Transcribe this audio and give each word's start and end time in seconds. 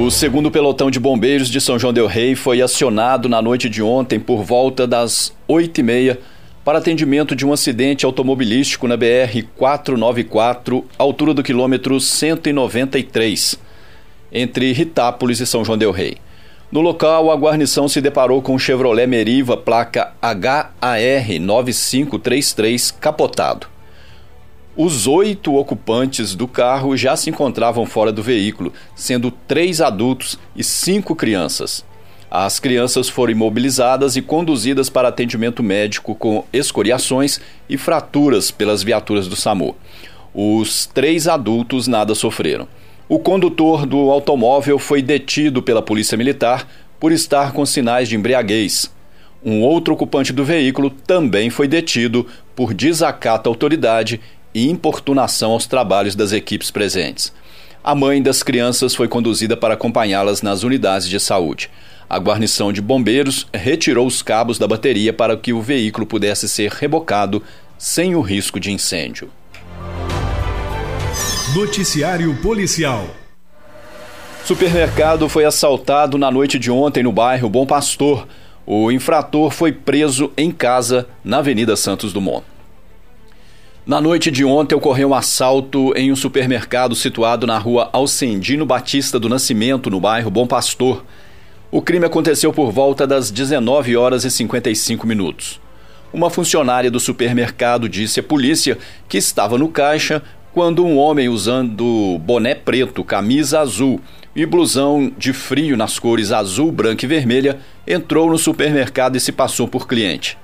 O 0.00 0.12
segundo 0.12 0.48
pelotão 0.48 0.92
de 0.92 1.00
bombeiros 1.00 1.50
de 1.50 1.60
São 1.60 1.76
João 1.76 1.92
del 1.92 2.06
Rei 2.06 2.36
foi 2.36 2.62
acionado 2.62 3.28
na 3.28 3.42
noite 3.42 3.68
de 3.68 3.82
ontem 3.82 4.20
por 4.20 4.44
volta 4.44 4.86
das 4.86 5.34
8h30 5.48 6.18
para 6.64 6.78
atendimento 6.78 7.34
de 7.34 7.44
um 7.44 7.52
acidente 7.52 8.06
automobilístico 8.06 8.86
na 8.86 8.96
BR 8.96 9.42
494, 9.56 10.86
altura 10.96 11.34
do 11.34 11.42
quilômetro 11.42 12.00
193, 12.00 13.58
entre 14.30 14.72
Ritápolis 14.72 15.40
e 15.40 15.46
São 15.46 15.64
João 15.64 15.76
del 15.76 15.90
Rei. 15.90 16.16
No 16.70 16.80
local, 16.80 17.32
a 17.32 17.34
guarnição 17.34 17.88
se 17.88 18.00
deparou 18.00 18.40
com 18.40 18.54
um 18.54 18.58
Chevrolet 18.58 19.08
Meriva 19.08 19.56
placa 19.56 20.12
HAR 20.22 20.72
9533 21.40 22.92
capotado. 22.92 23.77
Os 24.80 25.08
oito 25.08 25.56
ocupantes 25.56 26.36
do 26.36 26.46
carro 26.46 26.96
já 26.96 27.16
se 27.16 27.28
encontravam 27.28 27.84
fora 27.84 28.12
do 28.12 28.22
veículo, 28.22 28.72
sendo 28.94 29.28
três 29.28 29.80
adultos 29.80 30.38
e 30.54 30.62
cinco 30.62 31.16
crianças. 31.16 31.84
As 32.30 32.60
crianças 32.60 33.08
foram 33.08 33.32
imobilizadas 33.32 34.14
e 34.14 34.22
conduzidas 34.22 34.88
para 34.88 35.08
atendimento 35.08 35.64
médico 35.64 36.14
com 36.14 36.44
escoriações 36.52 37.40
e 37.68 37.76
fraturas 37.76 38.52
pelas 38.52 38.84
viaturas 38.84 39.26
do 39.26 39.34
SAMU. 39.34 39.74
Os 40.32 40.86
três 40.86 41.26
adultos 41.26 41.88
nada 41.88 42.14
sofreram. 42.14 42.68
O 43.08 43.18
condutor 43.18 43.84
do 43.84 44.12
automóvel 44.12 44.78
foi 44.78 45.02
detido 45.02 45.60
pela 45.60 45.82
Polícia 45.82 46.16
Militar 46.16 46.68
por 47.00 47.10
estar 47.10 47.50
com 47.50 47.66
sinais 47.66 48.08
de 48.08 48.14
embriaguez. 48.14 48.96
Um 49.44 49.62
outro 49.62 49.94
ocupante 49.94 50.32
do 50.32 50.44
veículo 50.44 50.90
também 50.90 51.48
foi 51.48 51.66
detido 51.68 52.26
por 52.56 52.74
desacato 52.74 53.48
à 53.48 53.50
autoridade 53.50 54.20
e 54.54 54.68
importunação 54.68 55.52
aos 55.52 55.66
trabalhos 55.66 56.14
das 56.14 56.32
equipes 56.32 56.70
presentes. 56.70 57.32
A 57.82 57.94
mãe 57.94 58.22
das 58.22 58.42
crianças 58.42 58.94
foi 58.94 59.08
conduzida 59.08 59.56
para 59.56 59.74
acompanhá-las 59.74 60.42
nas 60.42 60.62
unidades 60.62 61.08
de 61.08 61.18
saúde. 61.18 61.70
A 62.10 62.18
guarnição 62.18 62.72
de 62.72 62.80
bombeiros 62.80 63.46
retirou 63.52 64.06
os 64.06 64.22
cabos 64.22 64.58
da 64.58 64.66
bateria 64.66 65.12
para 65.12 65.36
que 65.36 65.52
o 65.52 65.60
veículo 65.60 66.06
pudesse 66.06 66.48
ser 66.48 66.70
rebocado 66.70 67.42
sem 67.78 68.14
o 68.14 68.20
risco 68.20 68.58
de 68.58 68.72
incêndio. 68.72 69.30
Noticiário 71.54 72.34
Policial. 72.42 73.06
Supermercado 74.44 75.28
foi 75.28 75.44
assaltado 75.44 76.16
na 76.16 76.30
noite 76.30 76.58
de 76.58 76.70
ontem 76.70 77.02
no 77.02 77.12
bairro 77.12 77.48
Bom 77.48 77.66
Pastor. 77.66 78.26
O 78.66 78.90
infrator 78.90 79.50
foi 79.50 79.72
preso 79.72 80.32
em 80.36 80.50
casa 80.50 81.06
na 81.22 81.38
Avenida 81.38 81.76
Santos 81.76 82.12
Dumont. 82.12 82.44
Na 83.88 84.02
noite 84.02 84.30
de 84.30 84.44
ontem 84.44 84.74
ocorreu 84.74 85.08
um 85.08 85.14
assalto 85.14 85.94
em 85.96 86.12
um 86.12 86.14
supermercado 86.14 86.94
situado 86.94 87.46
na 87.46 87.56
rua 87.56 87.88
Alcendino 87.90 88.66
Batista 88.66 89.18
do 89.18 89.30
Nascimento, 89.30 89.88
no 89.88 89.98
bairro 89.98 90.30
Bom 90.30 90.46
Pastor. 90.46 91.06
O 91.70 91.80
crime 91.80 92.04
aconteceu 92.04 92.52
por 92.52 92.70
volta 92.70 93.06
das 93.06 93.30
19 93.30 93.96
horas 93.96 94.26
e 94.26 94.30
55 94.30 95.06
minutos. 95.06 95.58
Uma 96.12 96.28
funcionária 96.28 96.90
do 96.90 97.00
supermercado 97.00 97.88
disse 97.88 98.20
à 98.20 98.22
polícia 98.22 98.76
que 99.08 99.16
estava 99.16 99.56
no 99.56 99.68
caixa 99.70 100.22
quando 100.52 100.84
um 100.84 100.98
homem 100.98 101.30
usando 101.30 102.18
boné 102.18 102.54
preto, 102.54 103.02
camisa 103.02 103.60
azul 103.60 104.02
e 104.36 104.44
blusão 104.44 105.10
de 105.16 105.32
frio 105.32 105.78
nas 105.78 105.98
cores 105.98 106.30
azul, 106.30 106.70
branca 106.70 107.06
e 107.06 107.08
vermelha 107.08 107.58
entrou 107.86 108.28
no 108.28 108.36
supermercado 108.36 109.16
e 109.16 109.20
se 109.20 109.32
passou 109.32 109.66
por 109.66 109.88
cliente. 109.88 110.36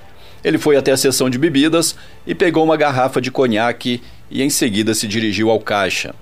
Ele 0.44 0.58
foi 0.58 0.76
até 0.76 0.92
a 0.92 0.96
seção 0.96 1.30
de 1.30 1.38
bebidas 1.38 1.96
e 2.26 2.34
pegou 2.34 2.62
uma 2.62 2.76
garrafa 2.76 3.20
de 3.20 3.30
conhaque 3.30 4.02
e 4.30 4.42
em 4.42 4.50
seguida 4.50 4.92
se 4.92 5.08
dirigiu 5.08 5.50
ao 5.50 5.58
caixa. 5.58 6.14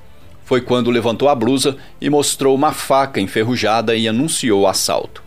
Foi 0.45 0.61
quando 0.61 0.91
levantou 0.91 1.29
a 1.29 1.35
blusa 1.35 1.77
e 2.01 2.09
mostrou 2.09 2.55
uma 2.55 2.73
faca 2.73 3.21
enferrujada 3.21 3.97
e 3.97 4.07
anunciou 4.07 4.63
o 4.63 4.67
assalto. 4.67 5.23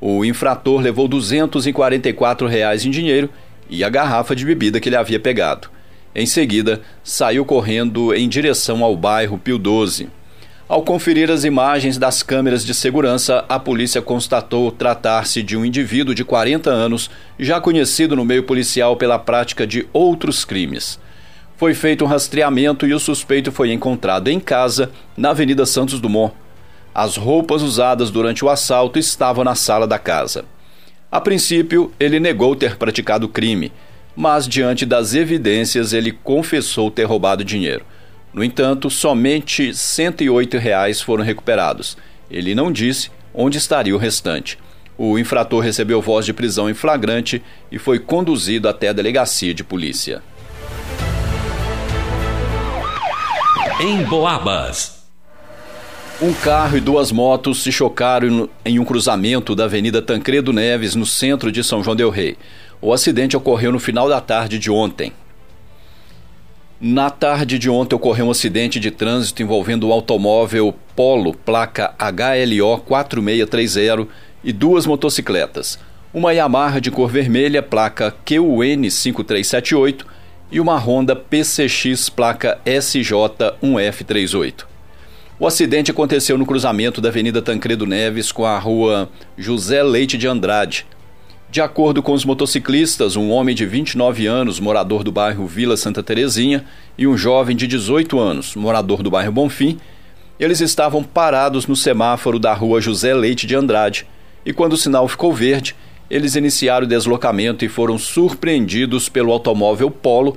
O 0.00 0.24
infrator 0.24 0.80
levou 0.80 1.08
244 1.08 2.46
reais 2.46 2.84
em 2.86 2.90
dinheiro 2.90 3.28
e 3.68 3.84
a 3.84 3.88
garrafa 3.88 4.34
de 4.34 4.44
bebida 4.44 4.80
que 4.80 4.88
ele 4.88 4.96
havia 4.96 5.20
pegado. 5.20 5.68
Em 6.14 6.24
seguida, 6.24 6.80
saiu 7.04 7.44
correndo 7.44 8.14
em 8.14 8.28
direção 8.28 8.82
ao 8.82 8.96
bairro 8.96 9.38
Pio 9.38 9.58
12. 9.58 10.08
Ao 10.68 10.82
conferir 10.82 11.30
as 11.30 11.44
imagens 11.44 11.96
das 11.96 12.22
câmeras 12.22 12.62
de 12.62 12.74
segurança, 12.74 13.42
a 13.48 13.58
polícia 13.58 14.02
constatou 14.02 14.70
tratar-se 14.70 15.42
de 15.42 15.56
um 15.56 15.64
indivíduo 15.64 16.14
de 16.14 16.24
40 16.24 16.68
anos, 16.68 17.10
já 17.38 17.58
conhecido 17.58 18.14
no 18.14 18.22
meio 18.22 18.42
policial 18.42 18.94
pela 18.94 19.18
prática 19.18 19.66
de 19.66 19.88
outros 19.94 20.44
crimes. 20.44 21.00
Foi 21.56 21.72
feito 21.72 22.04
um 22.04 22.06
rastreamento 22.06 22.86
e 22.86 22.92
o 22.92 23.00
suspeito 23.00 23.50
foi 23.50 23.72
encontrado 23.72 24.28
em 24.28 24.38
casa, 24.38 24.90
na 25.16 25.30
Avenida 25.30 25.64
Santos 25.64 26.00
Dumont. 26.00 26.34
As 26.94 27.16
roupas 27.16 27.62
usadas 27.62 28.10
durante 28.10 28.44
o 28.44 28.50
assalto 28.50 28.98
estavam 28.98 29.44
na 29.44 29.54
sala 29.54 29.86
da 29.86 29.98
casa. 29.98 30.44
A 31.10 31.18
princípio, 31.18 31.90
ele 31.98 32.20
negou 32.20 32.54
ter 32.54 32.76
praticado 32.76 33.24
o 33.24 33.30
crime 33.30 33.72
mas 34.20 34.48
diante 34.48 34.84
das 34.84 35.14
evidências 35.14 35.92
ele 35.92 36.10
confessou 36.10 36.90
ter 36.90 37.04
roubado 37.04 37.44
dinheiro. 37.44 37.84
No 38.32 38.44
entanto, 38.44 38.90
somente 38.90 39.74
108 39.74 40.58
reais 40.58 41.00
foram 41.00 41.24
recuperados. 41.24 41.96
Ele 42.30 42.54
não 42.54 42.70
disse 42.70 43.10
onde 43.34 43.58
estaria 43.58 43.94
o 43.94 43.98
restante. 43.98 44.58
O 44.96 45.18
infrator 45.18 45.62
recebeu 45.62 46.02
voz 46.02 46.26
de 46.26 46.32
prisão 46.32 46.68
em 46.68 46.74
flagrante 46.74 47.42
e 47.70 47.78
foi 47.78 47.98
conduzido 47.98 48.68
até 48.68 48.88
a 48.88 48.92
delegacia 48.92 49.54
de 49.54 49.62
polícia. 49.62 50.22
Em 53.80 54.02
Boabas. 54.02 54.98
Um 56.20 56.32
carro 56.32 56.76
e 56.76 56.80
duas 56.80 57.12
motos 57.12 57.62
se 57.62 57.70
chocaram 57.70 58.50
em 58.64 58.80
um 58.80 58.84
cruzamento 58.84 59.54
da 59.54 59.66
Avenida 59.66 60.02
Tancredo 60.02 60.52
Neves, 60.52 60.96
no 60.96 61.06
centro 61.06 61.52
de 61.52 61.62
São 61.62 61.80
João 61.80 61.94
Del 61.94 62.10
Rei. 62.10 62.36
O 62.80 62.92
acidente 62.92 63.36
ocorreu 63.36 63.70
no 63.70 63.78
final 63.78 64.08
da 64.08 64.20
tarde 64.20 64.58
de 64.58 64.68
ontem. 64.68 65.12
Na 66.80 67.10
tarde 67.10 67.58
de 67.58 67.68
ontem 67.68 67.96
ocorreu 67.96 68.26
um 68.26 68.30
acidente 68.30 68.78
de 68.78 68.92
trânsito 68.92 69.42
envolvendo 69.42 69.88
o 69.88 69.92
automóvel 69.92 70.72
Polo, 70.94 71.34
placa 71.34 71.92
HLO 71.98 72.78
4630 72.78 74.06
e 74.44 74.52
duas 74.52 74.86
motocicletas. 74.86 75.76
Uma 76.14 76.32
Yamaha 76.32 76.80
de 76.80 76.92
cor 76.92 77.10
vermelha, 77.10 77.64
placa 77.64 78.14
QN 78.24 78.88
5378 78.88 80.06
e 80.52 80.60
uma 80.60 80.78
Honda 80.78 81.16
PCX, 81.16 82.10
placa 82.10 82.60
SJ1F38. 82.64 84.64
O 85.40 85.48
acidente 85.48 85.90
aconteceu 85.90 86.38
no 86.38 86.46
cruzamento 86.46 87.00
da 87.00 87.08
Avenida 87.08 87.42
Tancredo 87.42 87.86
Neves 87.86 88.30
com 88.30 88.46
a 88.46 88.56
rua 88.56 89.10
José 89.36 89.82
Leite 89.82 90.16
de 90.16 90.28
Andrade, 90.28 90.86
de 91.50 91.62
acordo 91.62 92.02
com 92.02 92.12
os 92.12 92.26
motociclistas, 92.26 93.16
um 93.16 93.30
homem 93.30 93.54
de 93.54 93.64
29 93.64 94.26
anos, 94.26 94.60
morador 94.60 95.02
do 95.02 95.10
bairro 95.10 95.46
Vila 95.46 95.78
Santa 95.78 96.02
Terezinha, 96.02 96.64
e 96.96 97.06
um 97.06 97.16
jovem 97.16 97.56
de 97.56 97.66
18 97.66 98.18
anos, 98.18 98.54
morador 98.54 99.02
do 99.02 99.10
bairro 99.10 99.32
Bonfim, 99.32 99.78
eles 100.38 100.60
estavam 100.60 101.02
parados 101.02 101.66
no 101.66 101.74
semáforo 101.74 102.38
da 102.38 102.52
rua 102.52 102.82
José 102.82 103.14
Leite 103.14 103.46
de 103.46 103.56
Andrade, 103.56 104.06
e 104.44 104.52
quando 104.52 104.74
o 104.74 104.76
sinal 104.76 105.08
ficou 105.08 105.32
verde, 105.32 105.74
eles 106.10 106.36
iniciaram 106.36 106.84
o 106.84 106.88
deslocamento 106.88 107.64
e 107.64 107.68
foram 107.68 107.98
surpreendidos 107.98 109.08
pelo 109.08 109.32
automóvel 109.32 109.90
Polo, 109.90 110.36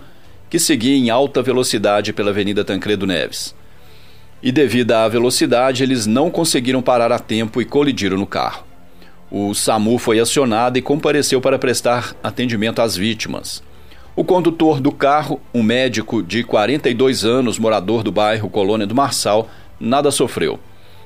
que 0.49 0.59
seguia 0.59 0.95
em 0.95 1.09
alta 1.09 1.41
velocidade 1.41 2.13
pela 2.13 2.31
Avenida 2.31 2.63
Tancredo 2.63 3.05
Neves. 3.05 3.53
E 4.41 4.51
devido 4.51 4.93
à 4.93 5.07
velocidade, 5.07 5.83
eles 5.83 6.05
não 6.05 6.31
conseguiram 6.31 6.81
parar 6.81 7.11
a 7.11 7.19
tempo 7.19 7.61
e 7.61 7.65
colidiram 7.65 8.17
no 8.17 8.25
carro. 8.25 8.70
O 9.33 9.53
SAMU 9.53 9.97
foi 9.97 10.19
acionado 10.19 10.77
e 10.77 10.81
compareceu 10.81 11.39
para 11.39 11.57
prestar 11.57 12.13
atendimento 12.21 12.81
às 12.81 12.97
vítimas. 12.97 13.63
O 14.13 14.25
condutor 14.25 14.81
do 14.81 14.91
carro, 14.91 15.39
um 15.53 15.63
médico 15.63 16.21
de 16.21 16.43
42 16.43 17.23
anos, 17.23 17.57
morador 17.57 18.03
do 18.03 18.11
bairro 18.11 18.49
Colônia 18.49 18.85
do 18.85 18.93
Marçal, 18.93 19.49
nada 19.79 20.11
sofreu. 20.11 20.59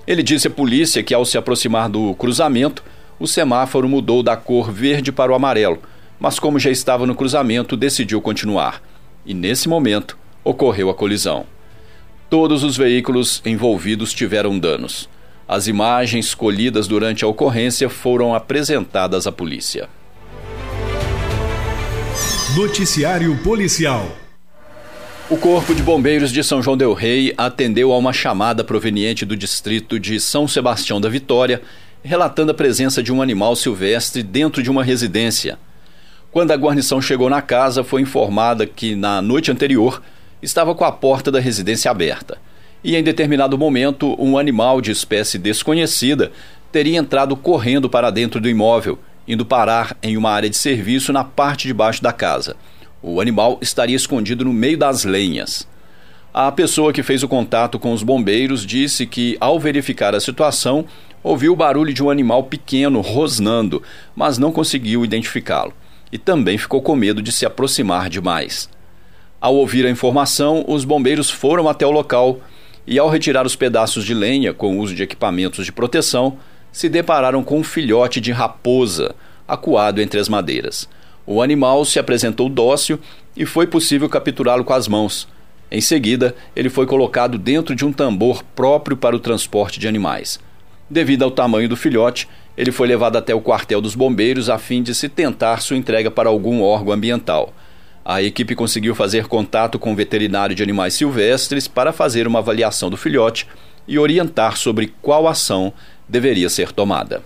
Ele 0.08 0.24
disse 0.24 0.48
à 0.48 0.50
polícia 0.50 1.04
que, 1.04 1.14
ao 1.14 1.24
se 1.24 1.38
aproximar 1.38 1.88
do 1.88 2.16
cruzamento, 2.16 2.84
o 3.20 3.28
semáforo 3.28 3.88
mudou 3.88 4.24
da 4.24 4.36
cor 4.36 4.72
verde 4.72 5.12
para 5.12 5.32
o 5.32 5.36
amarelo, 5.36 5.78
mas, 6.20 6.40
como 6.40 6.58
já 6.58 6.72
estava 6.72 7.06
no 7.06 7.14
cruzamento, 7.14 7.78
decidiu 7.78 8.20
continuar. 8.20 8.82
E, 9.24 9.36
nesse 9.36 9.70
momento, 9.70 10.18
ocorreu 10.44 10.90
a 10.90 10.96
colisão. 10.96 11.46
Todos 12.28 12.64
os 12.64 12.76
veículos 12.76 13.40
envolvidos 13.46 14.14
tiveram 14.14 14.58
danos. 14.58 15.08
As 15.48 15.68
imagens 15.68 16.34
colhidas 16.34 16.88
durante 16.88 17.24
a 17.24 17.28
ocorrência 17.28 17.88
foram 17.88 18.34
apresentadas 18.34 19.28
à 19.28 19.32
polícia. 19.32 19.88
Noticiário 22.56 23.38
Policial. 23.44 24.08
O 25.30 25.38
Corpo 25.38 25.76
de 25.76 25.84
Bombeiros 25.84 26.32
de 26.32 26.44
São 26.44 26.64
João 26.64 26.76
Del 26.78 26.94
Rei 26.94 27.34
atendeu 27.38 27.92
a 27.92 27.98
uma 27.98 28.14
chamada 28.14 28.64
proveniente 28.64 29.26
do 29.26 29.36
distrito 29.36 30.00
de 30.00 30.20
São 30.20 30.48
Sebastião 30.48 31.00
da 31.00 31.10
Vitória, 31.10 31.62
relatando 32.04 32.52
a 32.52 32.56
presença 32.56 33.04
de 33.04 33.12
um 33.14 33.22
animal 33.22 33.56
silvestre 33.56 34.24
dentro 34.24 34.64
de 34.64 34.70
uma 34.70 34.84
residência. 34.84 35.60
Quando 36.32 36.52
a 36.52 36.56
guarnição 36.56 37.02
chegou 37.02 37.30
na 37.30 37.42
casa, 37.42 37.84
foi 37.84 38.02
informada 38.02 38.66
que 38.66 38.96
na 38.96 39.22
noite 39.22 39.52
anterior 39.52 40.02
estava 40.42 40.74
com 40.74 40.86
a 40.86 40.92
porta 40.92 41.32
da 41.32 41.40
residência 41.40 41.90
aberta. 41.90 42.38
E 42.86 42.96
em 42.96 43.02
determinado 43.02 43.58
momento 43.58 44.16
um 44.22 44.38
animal 44.38 44.80
de 44.80 44.92
espécie 44.92 45.40
desconhecida 45.40 46.32
teria 46.72 47.00
entrado 47.00 47.36
correndo 47.36 47.90
para 47.90 48.12
dentro 48.12 48.40
do 48.40 48.48
imóvel, 48.48 49.00
indo 49.28 49.44
parar 49.44 49.98
em 50.04 50.16
uma 50.16 50.30
área 50.30 50.48
de 50.48 50.56
serviço 50.56 51.12
na 51.12 51.24
parte 51.24 51.68
de 51.68 51.74
baixo 51.74 52.04
da 52.04 52.14
casa. 52.14 52.56
O 53.02 53.20
animal 53.20 53.58
estaria 53.60 53.96
escondido 53.96 54.46
no 54.46 54.54
meio 54.54 54.78
das 54.78 55.04
lenhas. 55.04 55.68
A 56.32 56.52
pessoa 56.52 56.94
que 56.94 57.02
fez 57.02 57.24
o 57.24 57.28
contato 57.28 57.80
com 57.80 57.92
os 57.92 58.04
bombeiros 58.04 58.64
disse 58.64 59.08
que, 59.08 59.36
ao 59.40 59.60
verificar 59.60 60.14
a 60.14 60.20
situação, 60.20 60.86
ouviu 61.24 61.54
o 61.54 61.56
barulho 61.56 61.94
de 61.94 62.04
um 62.04 62.12
animal 62.12 62.44
pequeno 62.44 63.02
rosnando, 63.02 63.82
mas 64.16 64.38
não 64.38 64.52
conseguiu 64.52 65.04
identificá-lo. 65.04 65.74
E 66.12 66.20
também 66.20 66.56
ficou 66.56 66.84
com 66.84 66.96
medo 66.96 67.20
de 67.20 67.32
se 67.32 67.48
aproximar 67.48 68.10
demais. 68.10 68.70
Ao 69.42 69.56
ouvir 69.56 69.88
a 69.88 69.90
informação, 69.90 70.64
os 70.68 70.86
bombeiros 70.86 71.32
foram 71.32 71.68
até 71.68 71.86
o 71.86 71.92
local 71.92 72.42
e, 72.88 73.00
ao 73.00 73.10
retirar 73.10 73.46
os 73.46 73.56
pedaços 73.56 74.06
de 74.06 74.14
lenha 74.14 74.54
com 74.54 74.78
o 74.78 74.80
uso 74.80 74.94
de 74.94 75.04
equipamentos 75.04 75.66
de 75.66 75.72
proteção, 75.72 76.38
se 76.72 76.90
depararam 76.90 77.44
com 77.44 77.60
um 77.60 77.64
filhote 77.64 78.20
de 78.20 78.32
raposa 78.32 79.16
acuado 79.48 80.02
entre 80.02 80.20
as 80.20 80.30
madeiras. 80.30 80.88
O 81.26 81.42
animal 81.42 81.86
se 81.86 81.98
apresentou 81.98 82.50
dócil 82.50 83.00
e 83.36 83.46
foi 83.46 83.66
possível 83.66 84.08
capturá-lo 84.08 84.64
com 84.64 84.74
as 84.74 84.88
mãos. 84.88 85.28
Em 85.72 85.82
seguida, 85.82 86.36
ele 86.56 86.70
foi 86.70 86.86
colocado 86.86 87.38
dentro 87.38 87.74
de 87.76 87.84
um 87.84 87.92
tambor 87.92 88.44
próprio 88.56 88.96
para 88.96 89.16
o 89.16 89.20
transporte 89.20 89.80
de 89.80 89.88
animais. 89.88 90.40
Devido 90.88 91.24
ao 91.24 91.32
tamanho 91.32 91.68
do 91.68 91.76
filhote, 91.76 92.28
ele 92.56 92.72
foi 92.72 92.88
levado 92.88 93.18
até 93.18 93.34
o 93.34 93.42
quartel 93.42 93.82
dos 93.82 93.96
bombeiros 93.96 94.50
a 94.50 94.60
fim 94.60 94.84
de 94.84 94.94
se 94.94 95.10
tentar 95.10 95.62
sua 95.62 95.78
entrega 95.78 96.12
para 96.12 96.30
algum 96.30 96.62
órgão 96.62 96.94
ambiental. 96.94 97.54
A 98.06 98.22
equipe 98.22 98.56
conseguiu 98.56 98.94
fazer 98.94 99.28
contato 99.28 99.80
com 99.80 99.92
o 99.92 99.96
veterinário 99.96 100.56
de 100.56 100.62
animais 100.62 100.94
silvestres 100.94 101.68
para 101.68 101.92
fazer 101.92 102.28
uma 102.28 102.40
avaliação 102.40 102.90
do 102.90 102.96
filhote 102.96 103.48
e 103.88 103.98
orientar 103.98 104.56
sobre 104.56 104.94
qual 105.02 105.28
ação 105.28 105.74
deveria 106.08 106.50
ser 106.50 106.72
tomada 106.72 107.24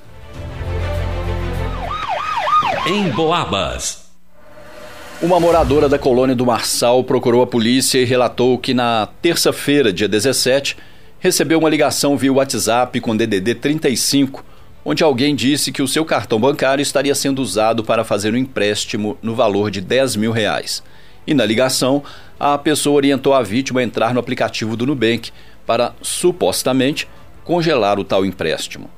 em 2.89 3.09
Boabas. 3.09 4.09
Uma 5.21 5.39
moradora 5.39 5.87
da 5.87 5.99
colônia 5.99 6.35
do 6.35 6.45
Marçal 6.45 7.03
procurou 7.03 7.43
a 7.43 7.47
polícia 7.47 7.99
e 7.99 8.05
relatou 8.05 8.57
que 8.57 8.73
na 8.73 9.07
terça-feira, 9.21 9.93
dia 9.93 10.07
17, 10.07 10.75
recebeu 11.19 11.59
uma 11.59 11.69
ligação 11.69 12.17
via 12.17 12.33
WhatsApp 12.33 12.99
com 12.99 13.15
DDD 13.15 13.55
35, 13.55 14.43
onde 14.83 15.03
alguém 15.03 15.35
disse 15.35 15.71
que 15.71 15.81
o 15.81 15.87
seu 15.87 16.05
cartão 16.05 16.39
bancário 16.39 16.81
estaria 16.81 17.13
sendo 17.13 17.41
usado 17.41 17.83
para 17.83 18.03
fazer 18.03 18.33
um 18.33 18.37
empréstimo 18.37 19.17
no 19.21 19.35
valor 19.35 19.69
de 19.69 19.81
10 19.81 20.15
mil 20.15 20.31
reais. 20.31 20.83
E 21.27 21.33
na 21.33 21.45
ligação, 21.45 22.03
a 22.39 22.57
pessoa 22.57 22.95
orientou 22.95 23.33
a 23.33 23.41
vítima 23.43 23.81
a 23.81 23.83
entrar 23.83 24.13
no 24.13 24.19
aplicativo 24.19 24.75
do 24.75 24.85
Nubank 24.85 25.31
para, 25.65 25.93
supostamente, 26.01 27.07
congelar 27.43 27.99
o 27.99 28.03
tal 28.03 28.25
empréstimo. 28.25 28.89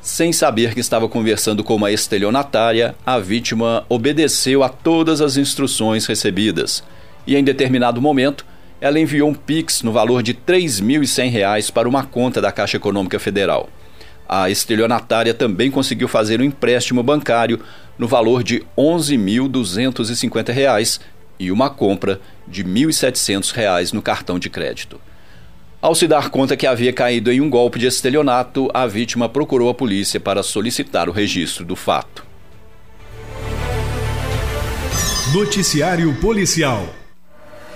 Sem 0.00 0.32
saber 0.32 0.74
que 0.74 0.80
estava 0.80 1.08
conversando 1.08 1.62
com 1.62 1.76
uma 1.76 1.92
estelionatária, 1.92 2.94
a 3.06 3.18
vítima 3.18 3.86
obedeceu 3.88 4.64
a 4.64 4.68
todas 4.68 5.20
as 5.20 5.36
instruções 5.36 6.06
recebidas 6.06 6.82
e, 7.24 7.36
em 7.36 7.44
determinado 7.44 8.02
momento, 8.02 8.44
ela 8.80 8.98
enviou 8.98 9.30
um 9.30 9.34
Pix 9.34 9.82
no 9.82 9.92
valor 9.92 10.22
de 10.22 10.32
R$ 10.32 10.38
3.100 10.44 11.70
para 11.72 11.88
uma 11.88 12.04
conta 12.04 12.40
da 12.40 12.50
Caixa 12.50 12.76
Econômica 12.76 13.18
Federal. 13.20 13.68
A 14.34 14.48
estelionatária 14.48 15.34
também 15.34 15.70
conseguiu 15.70 16.08
fazer 16.08 16.40
um 16.40 16.44
empréstimo 16.44 17.02
bancário 17.02 17.60
no 17.98 18.08
valor 18.08 18.42
de 18.42 18.60
R$ 18.60 18.64
11.250 18.78 21.00
e 21.38 21.52
uma 21.52 21.68
compra 21.68 22.18
de 22.48 22.62
R$ 22.62 22.70
1.700 22.70 23.92
no 23.92 24.00
cartão 24.00 24.38
de 24.38 24.48
crédito. 24.48 24.98
Ao 25.82 25.94
se 25.94 26.08
dar 26.08 26.30
conta 26.30 26.56
que 26.56 26.66
havia 26.66 26.94
caído 26.94 27.30
em 27.30 27.42
um 27.42 27.50
golpe 27.50 27.78
de 27.78 27.86
estelionato, 27.86 28.70
a 28.72 28.86
vítima 28.86 29.28
procurou 29.28 29.68
a 29.68 29.74
polícia 29.74 30.18
para 30.18 30.42
solicitar 30.42 31.10
o 31.10 31.12
registro 31.12 31.62
do 31.62 31.76
fato. 31.76 32.24
Noticiário 35.34 36.14
Policial 36.22 37.01